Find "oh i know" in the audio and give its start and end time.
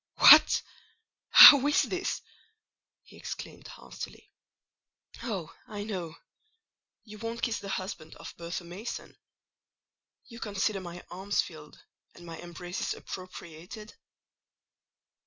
5.21-6.15